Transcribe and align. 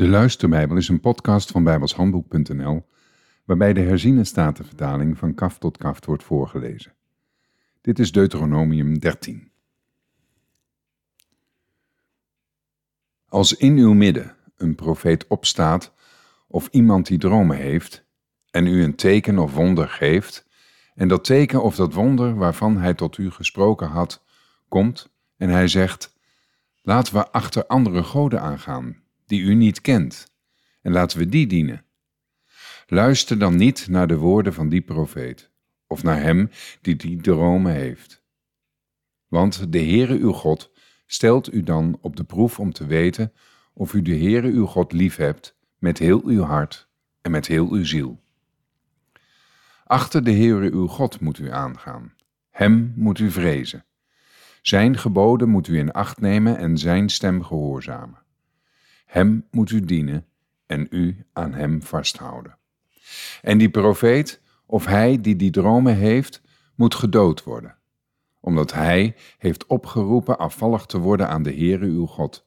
De 0.00 0.08
Luisterbijbel 0.08 0.76
is 0.76 0.88
een 0.88 1.00
podcast 1.00 1.50
van 1.50 1.64
bijbelshandboek.nl 1.64 2.86
waarbij 3.44 3.72
de 3.72 3.80
herziene 3.80 4.24
statenvertaling 4.24 5.18
van 5.18 5.34
kaf 5.34 5.58
tot 5.58 5.76
kaft 5.76 6.06
wordt 6.06 6.24
voorgelezen. 6.24 6.94
Dit 7.80 7.98
is 7.98 8.12
Deuteronomium 8.12 8.98
13. 8.98 9.50
Als 13.28 13.56
in 13.56 13.76
uw 13.76 13.92
midden 13.92 14.36
een 14.56 14.74
profeet 14.74 15.26
opstaat 15.26 15.92
of 16.46 16.68
iemand 16.70 17.06
die 17.06 17.18
dromen 17.18 17.56
heeft 17.56 18.04
en 18.50 18.66
u 18.66 18.82
een 18.82 18.96
teken 18.96 19.38
of 19.38 19.54
wonder 19.54 19.88
geeft 19.88 20.46
en 20.94 21.08
dat 21.08 21.24
teken 21.24 21.62
of 21.62 21.76
dat 21.76 21.94
wonder 21.94 22.34
waarvan 22.34 22.76
hij 22.76 22.94
tot 22.94 23.18
u 23.18 23.30
gesproken 23.30 23.88
had 23.88 24.24
komt 24.68 25.12
en 25.36 25.48
hij 25.48 25.68
zegt, 25.68 26.16
laten 26.82 27.14
we 27.14 27.30
achter 27.30 27.66
andere 27.66 28.02
goden 28.02 28.40
aangaan 28.40 28.99
die 29.30 29.40
u 29.40 29.54
niet 29.54 29.80
kent, 29.80 30.32
en 30.82 30.92
laten 30.92 31.18
we 31.18 31.26
die 31.26 31.46
dienen. 31.46 31.84
Luister 32.86 33.38
dan 33.38 33.56
niet 33.56 33.88
naar 33.88 34.06
de 34.06 34.16
woorden 34.16 34.54
van 34.54 34.68
die 34.68 34.80
profeet, 34.80 35.50
of 35.86 36.02
naar 36.02 36.20
hem 36.20 36.50
die 36.80 36.96
die 36.96 37.20
dromen 37.20 37.72
heeft. 37.72 38.22
Want 39.28 39.72
de 39.72 39.78
Heere 39.78 40.18
uw 40.18 40.32
God 40.32 40.70
stelt 41.06 41.52
u 41.52 41.62
dan 41.62 41.98
op 42.00 42.16
de 42.16 42.24
proef 42.24 42.58
om 42.58 42.72
te 42.72 42.86
weten 42.86 43.32
of 43.72 43.92
u 43.92 44.02
de 44.02 44.16
Heere 44.16 44.48
uw 44.48 44.66
God 44.66 44.92
lief 44.92 45.16
hebt 45.16 45.56
met 45.78 45.98
heel 45.98 46.22
uw 46.24 46.42
hart 46.42 46.88
en 47.20 47.30
met 47.30 47.46
heel 47.46 47.70
uw 47.72 47.84
ziel. 47.84 48.22
Achter 49.84 50.24
de 50.24 50.32
Heere 50.32 50.70
uw 50.70 50.86
God 50.86 51.20
moet 51.20 51.38
u 51.38 51.50
aangaan. 51.52 52.14
Hem 52.50 52.92
moet 52.96 53.18
u 53.18 53.30
vrezen. 53.30 53.84
Zijn 54.62 54.98
geboden 54.98 55.48
moet 55.48 55.68
u 55.68 55.78
in 55.78 55.92
acht 55.92 56.20
nemen 56.20 56.56
en 56.56 56.78
zijn 56.78 57.08
stem 57.08 57.42
gehoorzamen. 57.42 58.28
Hem 59.10 59.46
moet 59.50 59.70
u 59.70 59.80
dienen 59.80 60.26
en 60.66 60.86
u 60.90 61.24
aan 61.32 61.54
hem 61.54 61.82
vasthouden. 61.82 62.56
En 63.42 63.58
die 63.58 63.70
profeet, 63.70 64.40
of 64.66 64.86
hij 64.86 65.20
die 65.20 65.36
die 65.36 65.50
dromen 65.50 65.96
heeft, 65.96 66.42
moet 66.74 66.94
gedood 66.94 67.42
worden, 67.42 67.76
omdat 68.40 68.72
hij 68.72 69.16
heeft 69.38 69.66
opgeroepen 69.66 70.38
afvallig 70.38 70.86
te 70.86 70.98
worden 70.98 71.28
aan 71.28 71.42
de 71.42 71.52
Heere 71.52 71.86
uw 71.86 72.06
God, 72.06 72.46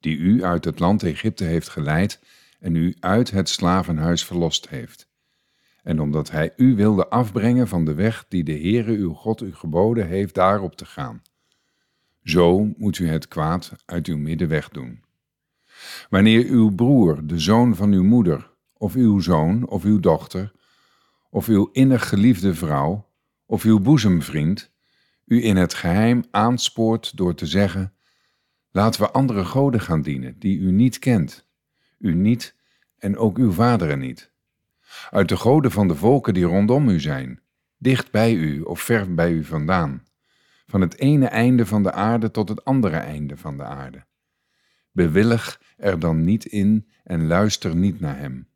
die 0.00 0.16
u 0.16 0.44
uit 0.44 0.64
het 0.64 0.78
land 0.78 1.02
Egypte 1.02 1.44
heeft 1.44 1.68
geleid 1.68 2.20
en 2.60 2.74
u 2.74 2.96
uit 3.00 3.30
het 3.30 3.48
slavenhuis 3.48 4.24
verlost 4.24 4.68
heeft. 4.68 5.08
En 5.82 6.00
omdat 6.00 6.30
hij 6.30 6.52
u 6.56 6.74
wilde 6.74 7.08
afbrengen 7.08 7.68
van 7.68 7.84
de 7.84 7.94
weg 7.94 8.24
die 8.28 8.44
de 8.44 8.58
Heere 8.58 8.92
uw 8.92 9.12
God 9.12 9.42
u 9.42 9.54
geboden 9.54 10.06
heeft 10.06 10.34
daarop 10.34 10.76
te 10.76 10.84
gaan. 10.84 11.22
Zo 12.22 12.72
moet 12.76 12.98
u 12.98 13.08
het 13.08 13.28
kwaad 13.28 13.72
uit 13.84 14.06
uw 14.06 14.16
midden 14.16 14.48
wegdoen. 14.48 15.06
Wanneer 16.10 16.44
uw 16.46 16.74
broer, 16.74 17.26
de 17.26 17.38
zoon 17.38 17.76
van 17.76 17.92
uw 17.92 18.04
moeder, 18.04 18.50
of 18.72 18.94
uw 18.94 19.20
zoon 19.20 19.68
of 19.68 19.84
uw 19.84 20.00
dochter, 20.00 20.52
of 21.30 21.46
uw 21.46 21.68
innig 21.72 22.08
geliefde 22.08 22.54
vrouw, 22.54 23.08
of 23.46 23.62
uw 23.62 23.80
boezemvriend, 23.80 24.70
u 25.24 25.44
in 25.44 25.56
het 25.56 25.74
geheim 25.74 26.24
aanspoort 26.30 27.16
door 27.16 27.34
te 27.34 27.46
zeggen: 27.46 27.92
Laten 28.70 29.00
we 29.00 29.10
andere 29.10 29.44
goden 29.44 29.80
gaan 29.80 30.02
dienen 30.02 30.38
die 30.38 30.58
u 30.58 30.70
niet 30.70 30.98
kent, 30.98 31.46
u 31.98 32.14
niet 32.14 32.54
en 32.98 33.16
ook 33.16 33.38
uw 33.38 33.52
vaderen 33.52 33.98
niet. 33.98 34.30
Uit 35.10 35.28
de 35.28 35.36
goden 35.36 35.70
van 35.70 35.88
de 35.88 35.94
volken 35.94 36.34
die 36.34 36.44
rondom 36.44 36.88
u 36.88 37.00
zijn, 37.00 37.40
dicht 37.76 38.10
bij 38.10 38.34
u 38.34 38.60
of 38.60 38.80
ver 38.80 39.14
bij 39.14 39.30
u 39.30 39.44
vandaan, 39.44 40.06
van 40.66 40.80
het 40.80 40.98
ene 40.98 41.26
einde 41.26 41.66
van 41.66 41.82
de 41.82 41.92
aarde 41.92 42.30
tot 42.30 42.48
het 42.48 42.64
andere 42.64 42.96
einde 42.96 43.36
van 43.36 43.56
de 43.56 43.64
aarde. 43.64 44.06
Bewillig 44.92 45.60
er 45.76 45.98
dan 45.98 46.24
niet 46.24 46.44
in 46.44 46.88
en 47.04 47.26
luister 47.26 47.76
niet 47.76 48.00
naar 48.00 48.18
hem. 48.18 48.48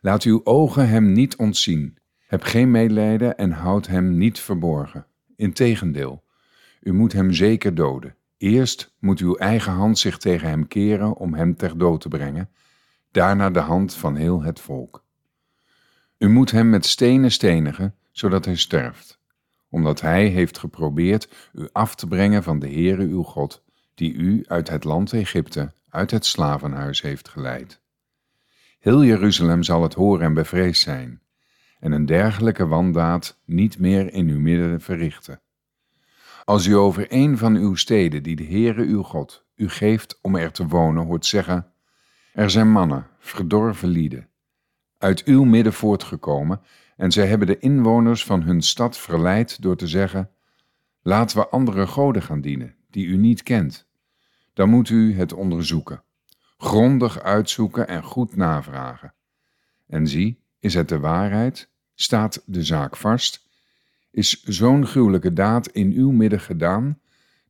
Laat 0.00 0.22
uw 0.22 0.40
ogen 0.44 0.88
hem 0.88 1.12
niet 1.12 1.36
ontzien. 1.36 1.96
Heb 2.26 2.42
geen 2.42 2.70
medelijden 2.70 3.36
en 3.36 3.50
houd 3.50 3.86
hem 3.86 4.18
niet 4.18 4.40
verborgen. 4.40 5.06
Integendeel, 5.36 6.24
u 6.80 6.92
moet 6.92 7.12
hem 7.12 7.32
zeker 7.32 7.74
doden. 7.74 8.16
Eerst 8.36 8.94
moet 8.98 9.20
uw 9.20 9.36
eigen 9.36 9.72
hand 9.72 9.98
zich 9.98 10.18
tegen 10.18 10.48
hem 10.48 10.68
keren 10.68 11.16
om 11.16 11.34
hem 11.34 11.56
ter 11.56 11.78
dood 11.78 12.00
te 12.00 12.08
brengen, 12.08 12.50
daarna 13.10 13.50
de 13.50 13.60
hand 13.60 13.94
van 13.94 14.16
heel 14.16 14.42
het 14.42 14.60
volk. 14.60 15.04
U 16.18 16.28
moet 16.28 16.50
hem 16.50 16.70
met 16.70 16.86
stenen 16.86 17.30
stenigen, 17.30 17.94
zodat 18.10 18.44
hij 18.44 18.56
sterft, 18.56 19.18
omdat 19.68 20.00
hij 20.00 20.26
heeft 20.26 20.58
geprobeerd 20.58 21.50
u 21.52 21.68
af 21.72 21.94
te 21.94 22.06
brengen 22.06 22.42
van 22.42 22.58
de 22.58 22.68
Heere 22.68 23.02
uw 23.02 23.22
God, 23.22 23.63
die 23.94 24.12
u 24.12 24.44
uit 24.46 24.68
het 24.68 24.84
land 24.84 25.12
Egypte, 25.12 25.72
uit 25.88 26.10
het 26.10 26.26
slavenhuis 26.26 27.02
heeft 27.02 27.28
geleid. 27.28 27.80
Heel 28.78 29.04
Jeruzalem 29.04 29.62
zal 29.62 29.82
het 29.82 29.94
horen 29.94 30.26
en 30.26 30.34
bevreesd 30.34 30.82
zijn, 30.82 31.22
en 31.80 31.92
een 31.92 32.06
dergelijke 32.06 32.66
wandaad 32.66 33.40
niet 33.44 33.78
meer 33.78 34.12
in 34.12 34.28
uw 34.28 34.40
midden 34.40 34.80
verrichten. 34.80 35.40
Als 36.44 36.66
u 36.66 36.76
over 36.76 37.06
een 37.08 37.38
van 37.38 37.56
uw 37.56 37.74
steden, 37.74 38.22
die 38.22 38.36
de 38.36 38.44
Heere 38.44 38.82
uw 38.82 39.02
God 39.02 39.46
u 39.56 39.68
geeft 39.68 40.18
om 40.22 40.36
er 40.36 40.52
te 40.52 40.66
wonen, 40.66 41.06
hoort 41.06 41.26
zeggen, 41.26 41.72
er 42.32 42.50
zijn 42.50 42.72
mannen, 42.72 43.06
verdorven 43.18 43.88
lieden, 43.88 44.28
uit 44.98 45.24
uw 45.24 45.44
midden 45.44 45.72
voortgekomen, 45.72 46.60
en 46.96 47.12
zij 47.12 47.26
hebben 47.26 47.46
de 47.46 47.58
inwoners 47.58 48.24
van 48.24 48.42
hun 48.42 48.62
stad 48.62 48.98
verleid 48.98 49.62
door 49.62 49.76
te 49.76 49.86
zeggen, 49.86 50.30
laten 51.02 51.36
we 51.36 51.48
andere 51.48 51.86
goden 51.86 52.22
gaan 52.22 52.40
dienen, 52.40 52.74
die 52.94 53.06
u 53.06 53.16
niet 53.16 53.42
kent 53.42 53.86
dan 54.54 54.68
moet 54.68 54.88
u 54.88 55.14
het 55.14 55.32
onderzoeken, 55.32 56.02
grondig 56.56 57.20
uitzoeken 57.20 57.88
en 57.88 58.02
goed 58.02 58.36
navragen. 58.36 59.14
En 59.86 60.08
zie, 60.08 60.42
is 60.58 60.74
het 60.74 60.88
de 60.88 60.98
waarheid? 60.98 61.68
Staat 61.94 62.42
de 62.46 62.62
zaak 62.62 62.96
vast? 62.96 63.48
Is 64.10 64.42
zo'n 64.42 64.86
gruwelijke 64.86 65.32
daad 65.32 65.68
in 65.68 65.92
uw 65.92 66.10
midden 66.10 66.40
gedaan? 66.40 67.00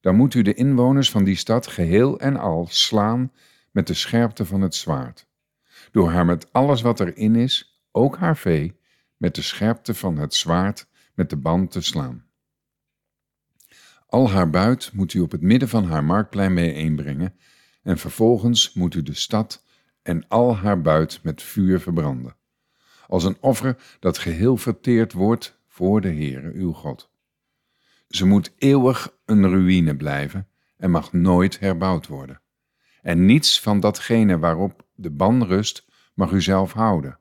Dan 0.00 0.16
moet 0.16 0.34
u 0.34 0.42
de 0.42 0.54
inwoners 0.54 1.10
van 1.10 1.24
die 1.24 1.36
stad 1.36 1.66
geheel 1.66 2.20
en 2.20 2.36
al 2.36 2.66
slaan 2.70 3.32
met 3.70 3.86
de 3.86 3.94
scherpte 3.94 4.44
van 4.44 4.60
het 4.60 4.74
zwaard, 4.74 5.26
door 5.90 6.10
haar 6.10 6.24
met 6.24 6.52
alles 6.52 6.82
wat 6.82 7.00
erin 7.00 7.36
is, 7.36 7.82
ook 7.92 8.16
haar 8.16 8.36
vee, 8.36 8.80
met 9.16 9.34
de 9.34 9.42
scherpte 9.42 9.94
van 9.94 10.18
het 10.18 10.34
zwaard 10.34 10.86
met 11.14 11.30
de 11.30 11.36
band 11.36 11.70
te 11.70 11.80
slaan. 11.80 12.23
Al 14.14 14.30
haar 14.30 14.50
buit 14.50 14.90
moet 14.92 15.14
u 15.14 15.20
op 15.20 15.30
het 15.30 15.40
midden 15.40 15.68
van 15.68 15.84
haar 15.84 16.04
marktplein 16.04 16.54
bijeenbrengen, 16.54 17.34
en 17.82 17.98
vervolgens 17.98 18.72
moet 18.72 18.94
u 18.94 19.02
de 19.02 19.14
stad 19.14 19.64
en 20.02 20.28
al 20.28 20.56
haar 20.56 20.80
buit 20.80 21.20
met 21.22 21.42
vuur 21.42 21.80
verbranden, 21.80 22.36
als 23.06 23.24
een 23.24 23.36
offer 23.40 23.76
dat 24.00 24.18
geheel 24.18 24.56
verteerd 24.56 25.12
wordt 25.12 25.58
voor 25.68 26.00
de 26.00 26.08
Heere 26.08 26.52
uw 26.52 26.72
God. 26.72 27.10
Ze 28.08 28.26
moet 28.26 28.52
eeuwig 28.58 29.16
een 29.24 29.48
ruïne 29.48 29.96
blijven 29.96 30.48
en 30.76 30.90
mag 30.90 31.12
nooit 31.12 31.58
herbouwd 31.58 32.06
worden. 32.06 32.40
En 33.02 33.24
niets 33.24 33.60
van 33.60 33.80
datgene 33.80 34.38
waarop 34.38 34.86
de 34.94 35.10
ban 35.10 35.44
rust 35.44 35.86
mag 36.14 36.32
u 36.32 36.42
zelf 36.42 36.72
houden. 36.72 37.18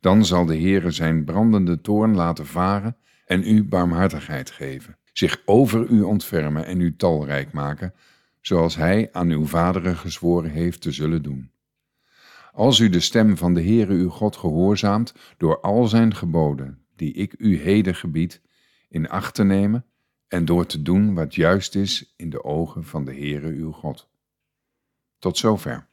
Dan 0.00 0.24
zal 0.24 0.46
de 0.46 0.56
Heere 0.56 0.90
zijn 0.90 1.24
brandende 1.24 1.80
toorn 1.80 2.14
laten 2.14 2.46
varen 2.46 2.96
en 3.26 3.48
u 3.48 3.64
barmhartigheid 3.64 4.50
geven 4.50 4.96
zich 5.12 5.42
over 5.44 5.86
u 5.86 6.02
ontfermen 6.02 6.66
en 6.66 6.80
u 6.80 6.96
talrijk 6.96 7.52
maken, 7.52 7.94
zoals 8.40 8.76
hij 8.76 9.08
aan 9.12 9.28
uw 9.28 9.46
vaderen 9.46 9.96
gezworen 9.96 10.50
heeft 10.50 10.80
te 10.80 10.92
zullen 10.92 11.22
doen. 11.22 11.50
Als 12.52 12.78
u 12.78 12.88
de 12.88 13.00
stem 13.00 13.36
van 13.36 13.54
de 13.54 13.62
Heere 13.62 13.92
uw 13.92 14.08
God 14.08 14.36
gehoorzaamt 14.36 15.14
door 15.36 15.60
al 15.60 15.86
zijn 15.86 16.14
geboden, 16.14 16.86
die 16.96 17.12
ik 17.12 17.34
u 17.38 17.58
heden 17.58 17.94
gebied, 17.94 18.40
in 18.88 19.08
acht 19.08 19.34
te 19.34 19.44
nemen 19.44 19.84
en 20.28 20.44
door 20.44 20.66
te 20.66 20.82
doen 20.82 21.14
wat 21.14 21.34
juist 21.34 21.74
is 21.74 22.14
in 22.16 22.30
de 22.30 22.44
ogen 22.44 22.84
van 22.84 23.04
de 23.04 23.14
Heere 23.14 23.48
uw 23.48 23.72
God. 23.72 24.08
Tot 25.18 25.38
zover. 25.38 25.90